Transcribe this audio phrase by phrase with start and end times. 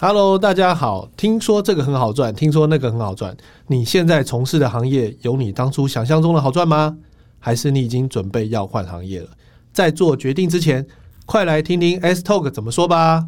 [0.00, 1.08] Hello，大家好。
[1.16, 3.36] 听说这个很好赚，听说那个很好赚。
[3.66, 6.96] 你现在从事的行业有你当初想象中的好赚吗？
[7.40, 9.26] 还是你已经准备要换行业了？
[9.72, 10.86] 在做决定之前，
[11.26, 13.26] 快来听听 S Talk 怎么说吧。